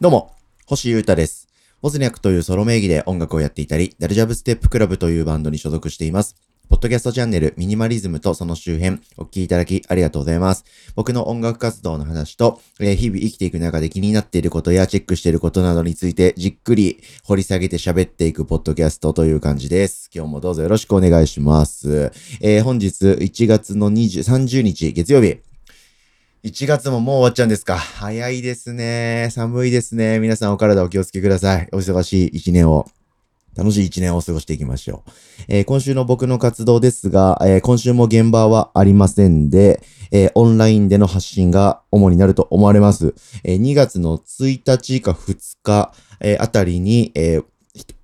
[0.00, 0.32] どうも、
[0.64, 1.46] 星優太です。
[1.82, 6.36] ボズニャクというソロ名義で音楽をやっていたり、ダルジャブステップクラブというバンドに所属しています。
[6.70, 10.64] ポッドキャストチャンネルミニマリズムとその周辺、お聞きいただきありがとうございます。
[10.94, 20.08] 僕の音楽活動の話と、えー日々生きていく中で気になっていることやチェックしていることなどについてじっくり掘り下げて喋っていくポッドキャストという感じです。
[20.14, 22.10] 今日もどうぞよろしくお願いします。
[22.40, 25.40] えー本日1月の20 30日月曜日、
[26.42, 27.76] 1月ももう終わっちゃうんですか。
[27.76, 29.28] 早いですね。
[29.30, 30.18] 寒いですね。
[30.20, 31.68] 皆さんお体お気をつけください。
[31.70, 32.86] お忙しい1年を、
[33.54, 35.10] 楽しい1年を過ごしていきましょう。
[35.48, 43.14] えー今週の僕の活動ですが、えー今週も現場はありませんで、えーオンラインでの発信が主になると思われます。
[43.44, 47.42] え2月の1日か2日、えあたりに、え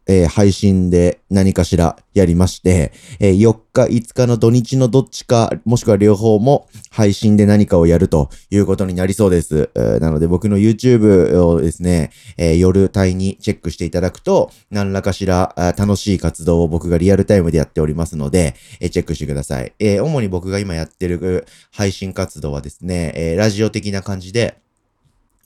[0.07, 9.71] えー配信で何かしらやりまして、えー4日、5日の土日のどっちか、もしくは両方も配信で何かをやるということになりそうです。
[9.75, 19.73] えーなので僕の YouTube をですね、えー夜帯にチェックしていただくと、何らかしら楽しい活動を僕がリアルタイムでやっておりますので、えーチェックしてください。
[19.79, 24.59] えー主に僕が今やってる配信活動はですね、えーラジオ的な感じで、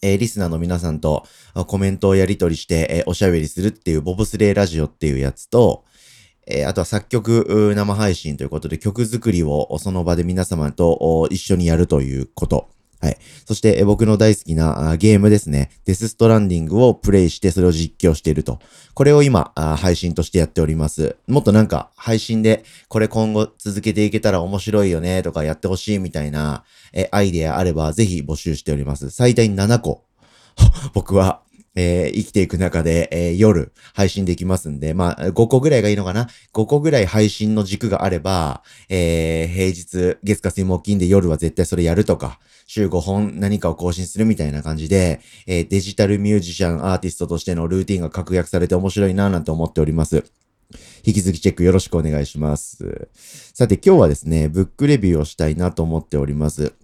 [0.03, 1.27] えーリスナーの皆さんと
[1.67, 5.85] コメントをやり取りして、えーおしゃべりするっていうボブスレーラジオっていうやつと、
[6.47, 12.69] えーあとは作曲生配信ということで曲作りをその場で皆様と一緒にやるということ。
[13.01, 13.19] はい。
[13.47, 15.71] そして、僕の大好きなゲームですね。
[15.87, 18.59] デスストランディングをプレイしてそれを実況していると。
[18.93, 21.17] これを今、配信としてやっております。
[21.27, 29.09] もっとなんか配信でこれ今後続けていけたら面白いよねとかやってほしいみたいな、えアイデアあればぜひ募集しております。
[29.11, 30.05] 最大7個。
[30.93, 31.41] 僕は、
[31.75, 50.25] えー生きていく中で、えー夜配信できますんで、まあ、5個ぐらいがいいのかな ?5 個ぐらい配信の軸があれば、えー平日、月火水木金で夜は絶対それやるとか、週5本何かを更新するみたいな感じで、えデジタルミュージシャン、アーティストとしてのルーティンが確約されて面白いなぁなんて思っております。
[51.05, 53.09] 引き続きチェックよろしくお願いします。
[53.55, 56.75] さて今日はですね、ブックレビューをしたいなと思っております。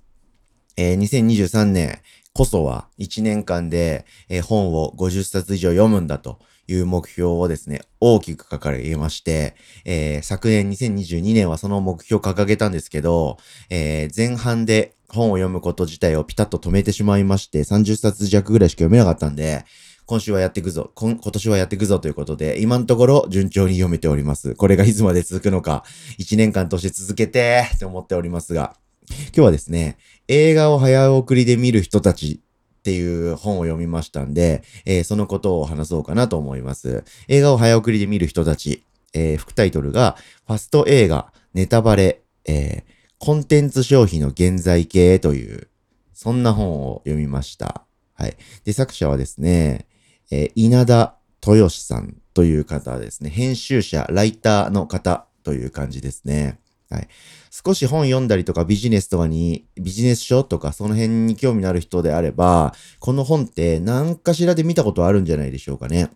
[0.77, 2.01] えー2023年
[2.37, 6.39] こそは1年間で、え本を50冊以上読むんだと
[6.69, 13.39] いう目標をですね、大きく掲げまして、えー昨年2022年はその目標を掲げたんですけど、
[13.71, 19.65] えー前半で本を読むこと自体をピタッと止めてしまいまして、30冊弱ぐらいしか読めなかったんで、
[20.05, 24.55] 今週はやっていくぞ、今今年はやっていくぞということで、今のところ順調に読めております。
[24.57, 25.85] これがいつまで続くのか、
[26.19, 28.77] 1年間として続けてって思っておりますが、
[29.09, 37.05] 今日はですね、映画を早送りで見る人たちっていう本を読みましたんで、えーそのことを話そうかなと思います。
[37.29, 40.17] 映画を早送りで見る人たち、えー副タイトルが、
[40.47, 45.69] ファスト映画、ネタバレ、えーコンテンツ消費の現在形という、
[46.13, 47.87] そんな本を読みました。
[48.15, 48.37] はい。
[48.65, 49.87] で、作者はですね、
[50.31, 51.17] えー稲田
[51.47, 53.31] 豊さんという方ですね。
[53.31, 56.59] 編集者、ライターの方という感じですね。
[56.91, 57.09] はい。
[57.51, 66.11] 少し本読んだりとかビジネスとかに、ビジネス書とかその辺に興味のある人であれば、この本って何かしらで見たことあるんじゃないでしょうかね。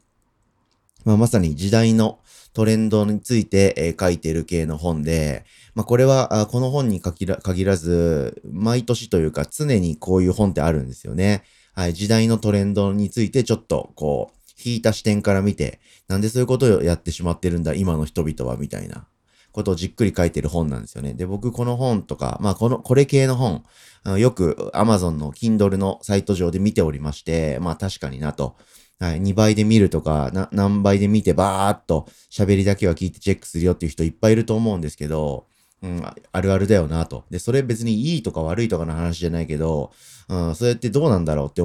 [1.05, 2.21] まあ、まさに時代の
[2.53, 5.45] トレンドについて、えー書いてる系の本で、
[5.75, 11.43] まあ、これは、あこの本に限ら限らず、毎年というか常にこういう本ってあるんですよね。
[11.75, 19.07] はい、時代のトレンドについてちょっとこう、引いた視点から見て、なんでそういうことをやってしまってるんだ、今の人々は、みたいな
[19.53, 21.15] ことをじっくり書いてる本なんですよね。
[21.15, 23.65] で、僕この本とか、まあこの、これ系の本、
[24.03, 28.57] あのよく Amazon の Kindle のサイト上で見ておりまして、まあ確かになと。
[29.01, 35.47] はい、2倍で見るとか、な何倍で見てバーっと喋りだけは聞いてチェックするよっていう人いっぱいいると思うんですけど、
[35.83, 37.25] うん、あるあるだよなと。
[37.31, 39.93] で、それ別にいいとか悪いとかの話じゃないけど、
[40.29, 41.63] うん、それってどうなんだろうって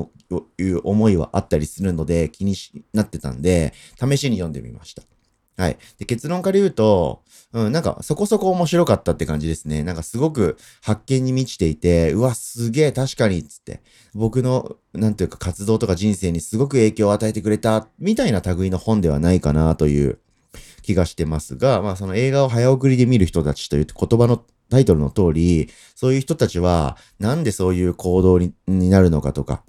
[0.63, 2.55] いう思いはあったりするので気に
[2.93, 5.03] なってたんで、試しに読んでみました。
[5.57, 5.77] はい。
[5.97, 7.23] で、結論から言うと、
[7.53, 9.83] うん、なんかそこそこ面白かったって感じですね。
[9.83, 13.81] なんかすごく発見に満ちていて、うわ、すげえ確かにつって、
[14.13, 20.19] 僕の、なんていうか活動とか人生にすごく影響を与えてくれた、みたいな類の本ではないかなという
[20.81, 29.63] 気がしてますが、まあその映画を早送りで見る人たちという言葉のタイトルの通り、そういう人たちはなんでそういう行動にになるのかとか、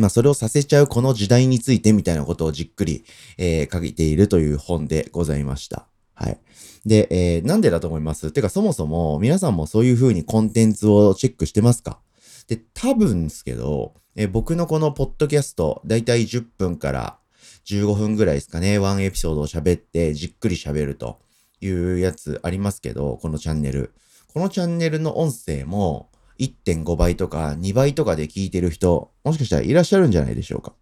[0.00, 3.04] まあそれをさせちゃうこの時代についてみたいなことをじっくり、
[3.38, 5.86] えー書いているという本でございました。
[6.14, 6.40] はい。
[6.84, 8.32] で、えーなんでだと思います？
[8.32, 12.00] てかそもそも皆さんもそういう風にコンテンツをチェックしてますか？
[12.48, 17.18] で、多分ですけど、えー僕のこのポッドキャスト、だいたい10分から
[17.66, 21.20] 15分ぐらいですかね、ワンエピソードを喋ってじっくり喋ると
[21.60, 23.92] いうやつありますけど、このチャンネル。
[24.32, 26.09] このチャンネルの音声も
[26.40, 30.72] 1.5倍とか2倍とかで聞いてる人、もしかしたらいらっしゃるんじゃないでしょうか。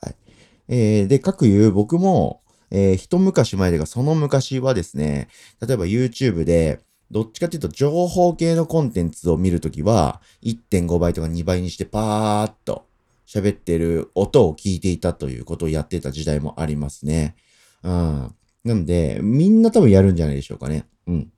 [0.00, 0.14] はい
[0.68, 5.28] えー、で、各言う僕も、えー、一昔前でがその昔はですね、
[5.60, 6.80] 例えば YouTube で、
[7.10, 12.86] どっちかっていうと情報系のコンテンツを見るときは、1.5倍とか2倍にしてパーッと
[13.26, 17.36] 喋ってる音を聞いていたということをやってた時代もありますね。
[17.82, 18.34] うん。
[18.64, 20.86] なんで、みんな多分やるんじゃないでしょうかね。
[21.06, 21.32] うん。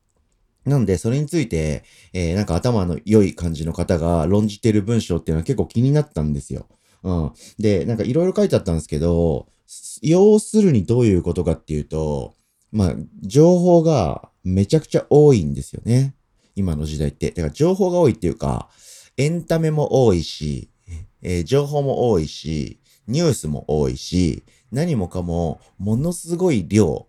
[0.68, 6.66] なんで、それについて、えー、なんか頭の良い感じの方が論じてる文章っていうのは結構気になったんですよ。
[7.02, 7.32] うん。
[7.58, 9.48] で、なんかいろいろ書いてあったんですけど、
[10.02, 12.34] 要するにどういうことかっていうと、
[12.70, 16.14] まあ、情報がめちゃくちゃ多いんですよね。
[16.54, 17.30] 今の時代って。
[17.30, 18.68] だから情報が多いっていうか、
[19.16, 20.70] エンタメも多いし、
[21.22, 27.06] えー、情報も多いし、ニュースも多いし、何もかもものすごい量、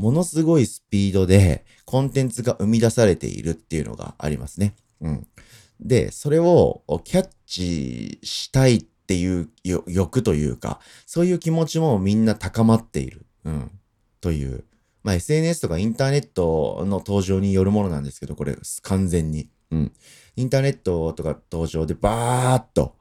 [0.00, 4.74] ものすごいスピードでコンテンツが生み出されているっていうのがありますね。
[5.02, 5.26] うん。
[5.78, 13.26] で、それをキャッチしたいっていう欲というか、そういう気持ちもみんな高まっている。
[13.44, 13.70] うん。
[14.22, 14.64] という。
[15.02, 19.50] まあ、SNS とかインターネットの登場によるものなんですけど、これ完全に。
[19.70, 19.92] うん。
[20.36, 22.96] インターネットとか登場でバーっと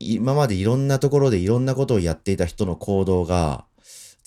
[0.00, 3.64] 今までいろんなところでいろんなことをやっていた人の行動が、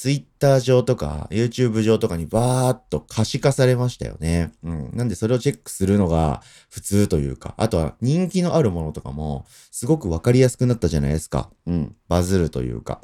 [0.04, 4.52] ツイッター上とか YouTube 上とかにバーっと可視化されましたよね。
[4.62, 4.92] うん。
[4.94, 11.50] なんでそれをチェックするのが普通というか、あとは人気のあるものとかもすごくわかりやすくなったじゃないですか。
[11.66, 11.96] うん。
[12.10, 13.00] バズるというか。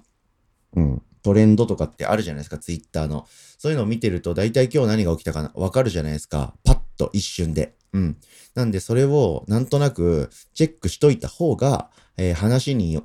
[0.76, 1.02] うん。
[1.24, 3.26] トレンドとかってあるじゃないですか、ツイッターの。
[3.58, 6.54] そういうのを見てると、大体今日何が起きたかな、わかるじゃないですか。
[6.66, 7.76] パッと一瞬で。
[7.94, 8.18] うん。
[8.56, 13.02] なんで、それをなんとなくチェックしといた方が、えー、話に、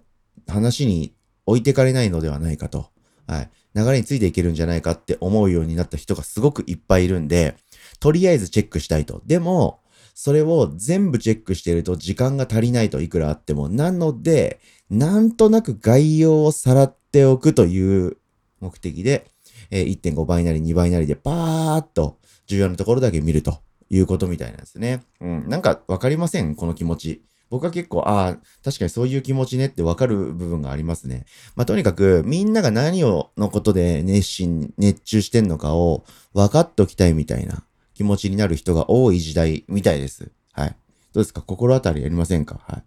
[0.48, 1.14] 話に
[1.46, 2.92] 置いてかれないのではないかと。
[3.26, 3.50] はい。
[3.74, 7.56] 流れについていけるんじゃないかって思うようになった人がすごくいっぱいいるんで、
[8.00, 9.22] とりあえずチェックしたいと。
[9.26, 9.80] でも、
[10.14, 13.68] それを全部チェックしてると時間が足りないといくらあっても。
[13.68, 14.60] なので、
[14.90, 18.16] なんとなく概要をさらっておくという
[18.60, 19.26] 目的で、
[19.70, 23.58] え、1.5倍なり2倍なりでパーっと重要なところだけ見ると
[23.90, 25.02] いうことみたいなんですね。
[25.20, 25.48] うん。
[25.48, 26.54] なんかわかりません？
[26.54, 27.24] この気持ち。
[27.50, 31.24] 僕は結構、ああ、確かにそういう気持ちねってわかる部分がありますね。
[31.56, 37.62] まあ、とにかく、みんなが何を、のことで熱心、熱中してんのかを分かっておきたいみたいな
[37.94, 40.30] 気持ちになる人が多い時代みたいです。
[40.52, 40.76] はい。
[41.12, 41.42] どうですか？
[41.42, 42.60] 心当たりありませんか？
[42.66, 42.82] はい。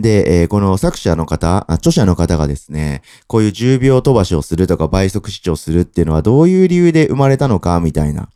[0.00, 8.30] で、えー、この作者の方あ、著者の方がですね、こういう10秒飛ばしをするとか倍速視聴するっていうのはどういう理由で生まれたのかみたいな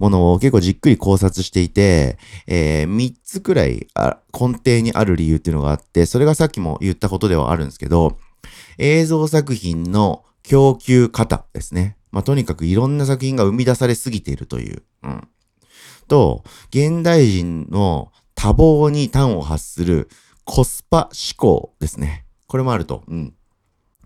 [0.00, 3.86] ものを結構じっくり考察していて、えー、3つくらい
[4.32, 8.16] 根底にある理由っていうのがあって、それがさっきも言ったことではあるんですけど、
[8.78, 11.98] 映像作品の供給方ですね。
[12.12, 14.82] まあ、とにかくいろんな作品が生み出されすぎているという。
[15.02, 15.28] うん。
[16.08, 20.08] と、現代人の多忙に端を発する
[20.44, 22.24] コスパ思考ですね。
[22.46, 23.04] これもあると。
[23.06, 23.34] うん。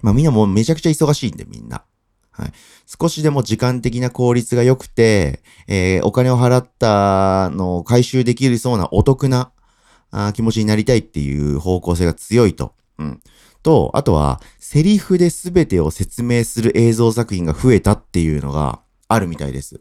[0.02, 1.84] まあみんなもうめちゃくちゃ忙しいんでみんな。
[2.36, 2.52] はい。
[2.86, 9.52] 少しでも時間的な効率が良くて、えー、お金を払ったのを回収できるそうなお得な
[10.10, 12.74] あ気持ちになりたいっていう方向性が強いと。
[12.98, 13.20] うん。
[13.62, 19.80] と、あとは、セリフで全てを説明する映像作品が増えたっていうのがあるみたいです。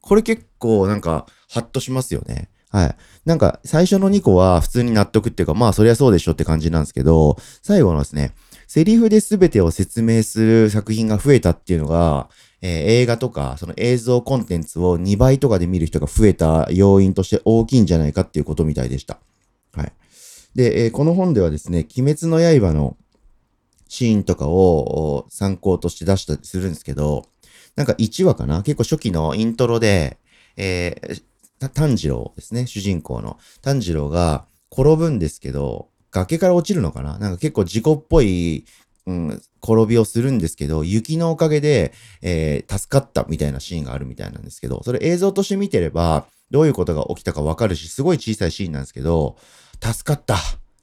[0.00, 2.50] これ結構なんか、ハッとしますよね。
[2.70, 2.96] はい。
[3.24, 8.34] なんか、最初の2個は普通に納得っていうか、まあ、そりゃそうでしょって感じなんですけど、最後のですね、
[8.66, 12.28] セリフで全てを説明する作品が増えたっていうのが、
[12.60, 12.70] えー、
[13.02, 19.18] 映画とか、その映像コンテンツを2倍とかで見る人が増えた要因として大きいんじゃないかっていうことみたいでした。
[19.72, 19.92] はい。
[20.54, 22.96] で、えー、この本ではですね、鬼滅の刃の
[23.88, 27.26] シーンとかを参考として出したりするんですけど、
[27.76, 28.62] なんか1話かな？
[28.62, 30.18] 結構初期のイントロで、
[30.56, 33.38] えー、炭治郎ですね、主人公の。
[33.62, 37.18] 炭治郎が転ぶんですけど、崖から落ちるのかな？
[37.18, 38.64] なんか結構事故っぽい、
[39.06, 41.92] うん、転びをするんですけど、雪のおかげで、
[42.22, 49.36] えー、助かったみたいなシーンがあるみたいなんですけど、それ映像として見てれば、どういうことが起きたかわかるし、すごい小さいシーンなんですけど、
[49.82, 50.36] 助かった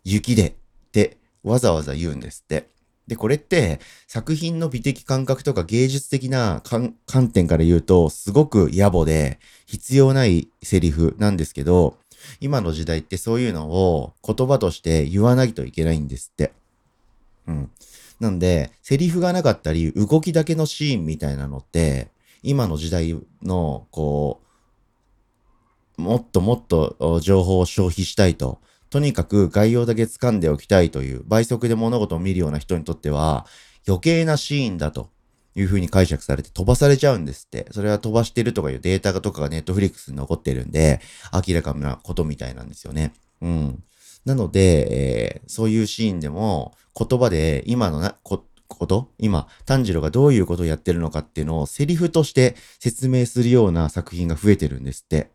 [0.03, 0.53] 雪でっ
[0.91, 2.67] てわざわざ言うんですって。
[3.07, 11.97] で、これって作品の美的感覚とか芸術的な観点から言うとすごく野暮で必要ないセリフなんですけど、
[12.39, 16.53] 今の時代ってそういうのを言葉として言わないといけないんですって。
[17.47, 17.71] うん。
[18.19, 22.09] なんで、セリフがなかったり、動きだけのシーンみたいなのって、
[22.43, 24.41] 今の時代の、こ
[25.97, 28.59] う、もっともっと情報を消費したいと、
[28.89, 33.45] とにかく概要だけ掴んでおきたいという、倍速で物事を見るような人にとっては、
[33.87, 35.09] 余計なシーンだと
[35.55, 37.67] いう風に解釈されて飛ばされちゃうんですって。
[37.71, 41.01] それは飛ばしてるとかいうデータとかがネットフリックスに残ってるんで、
[41.33, 43.13] 明らかなことみたいなんですよね。
[43.41, 43.83] うん。
[44.25, 55.31] なので、えー、そういうシーンでも言葉で今のな、ここと、今、炭治郎がどういうことをやってるのかっていうのをセリフとして説明するような作品が増えてるんですって。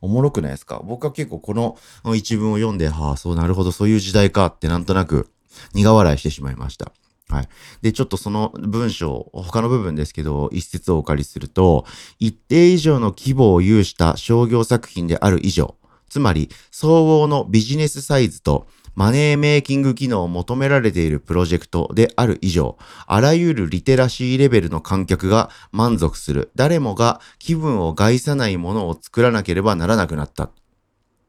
[0.00, 0.80] おもろくないですか？
[0.84, 1.76] 僕は結構この
[2.14, 5.28] 一文を読んで、はあ、そうなるほど、そういう時代かってなんとなく
[5.74, 6.92] 苦笑いしてしまいました。
[7.28, 7.48] はい。
[7.82, 11.84] で、ちょっとその文章、他の部分ですけど、一節をお借りすると、
[12.18, 15.76] 一定以上の規模を有した商業作品である以上、
[16.08, 30.50] つまり、相応のビジネスサイズとマネーメイキング機能を求められているプロジェクトである以上、あらゆるリテラシーレベルの観客が満足する、誰もが気分を害さないものを作らなければならなくなった、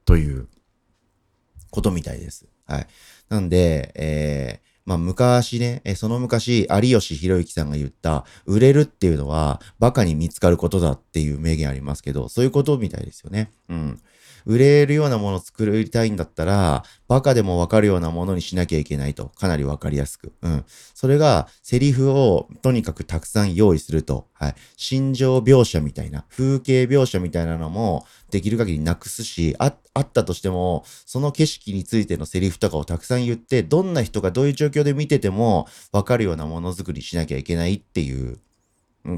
[0.05, 0.47] という
[1.69, 2.47] ことみたいです。
[2.65, 2.87] はい。
[3.29, 13.51] なんで、えー、まあ昔ね、その昔、有吉弘行さんが言った、売れるっていうのは、馬鹿に見つかることだっていう名言ありますけど、そういうことみたいですよね。
[13.69, 14.01] うん。
[14.45, 19.29] 売れるようなものを作りたいんだったら、バカでもわかるようなものにしなきゃいけないと。
[19.29, 20.33] かなりわかりやすく。
[20.41, 20.65] うん。
[20.67, 24.27] それが、セリフをとにかくたくさん用意すると。
[24.33, 24.55] はい。
[24.77, 38.39] 心情描写みたいな、風景描写みたいなのも、できる限りなくすし、あ、あったとしても、その景色についてのセリフとかをたくさん言って、どんな人がどういう状況で見てても、わかるようなものづくりしなきゃいけないっていう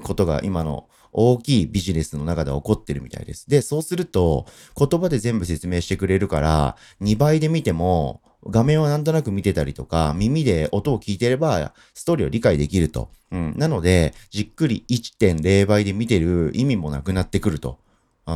[0.03, 3.49] ことが今の大きいビジネスの中で起こってるみたいです。
[3.49, 4.45] で、そうすると、
[4.77, 13.09] 言葉で全部説明してくれるから、2倍で見ても、画面をなんとなく見てたりとか、耳で音を聞いてれば、ストーリーを理解できると。
[13.31, 13.53] うん。
[13.55, 17.79] なので、じっくり1.0倍で見てる意味もなくなってくると。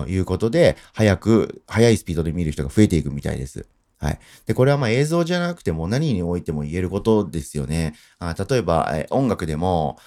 [0.07, 3.65] いうことで、早く、早いスピードで見る人が増えていくみたいです。
[4.05, 4.19] はい。
[4.45, 7.95] で、これはまあ映像じゃなくても何においても言えることですよね。
[8.19, 9.97] あ例えば、え音楽でも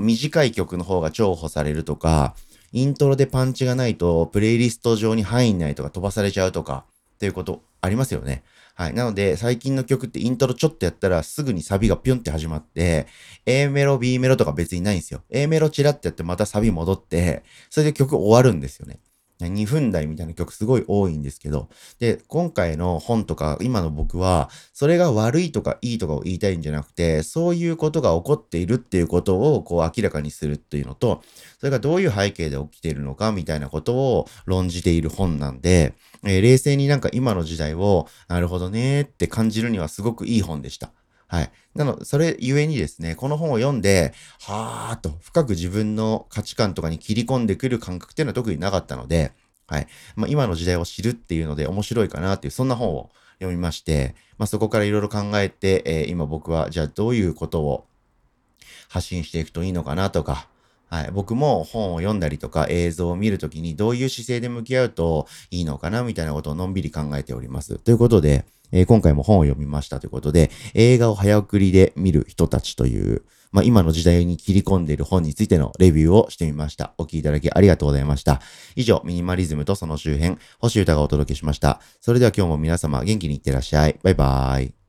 [0.00, 2.34] 短い曲の方が重宝されるとか、
[2.72, 6.86] イントロでパンチがないとプレイリスト上に入んないとか飛ばされちゃうとか
[7.16, 8.44] っていうことありますよね。
[8.74, 8.94] はい。
[8.94, 13.06] なので、最近の曲ってイントロちょっとやったらすぐにサビがピュンって始まって、
[13.44, 15.22] A メロ、B メロとか別にないんですよ。
[15.28, 19.00] A メロチラってやってまたサビ戻って、それで曲終わるんですよね。
[19.40, 31.22] 2分台みたいな曲すごい多いんですけど、で、今回の本とか、今の僕は、それが悪いとかいいとかを言いたいんじゃなくて、そういうことが起こっているっていうことを、こう明らかにするっていうのと、
[31.58, 40.92] それがどういう背景で起きているのかみたいなことを論じている本なんで、えー、冷静になんか今の時代を、なるほどねって感じるにはすごくいい本でした。
[41.34, 41.50] はい。
[41.74, 49.32] なの、それゆえにですね、この本を読んで、はーっと深く自分の価値観とかに切り込んでくる感覚っていうのは特になかったので、
[49.66, 49.88] はい。
[50.14, 53.10] まあ、今の時代を知るっていうので面白いかなっていう、そんな本を
[53.40, 57.84] 読みまして、まあ、そこからいろいろ考えて、えー、今僕は、じゃあどういうことを
[58.88, 60.46] 発信していくといいのかなとか、
[60.88, 61.10] はい。
[61.10, 67.78] 僕も本を読んだりとか映像を見るときにどういう姿勢で向き合うといいのかなみたいなことをのんびり考えております。
[67.78, 76.92] ということで、えー、今回も本を読みましたということで、映画を早送りで見る人たちという、まあ、今の時代に切り込んでいる本についてのレビューをしてみました。
[76.98, 78.40] お聴きいただきありがとうございました。
[78.74, 81.80] 以上、ミニマリズムとその周辺、星歌がお届けしました。
[82.00, 83.98] それでは今日も皆様元気にいってらっしゃい。
[84.02, 84.83] バイバーイ。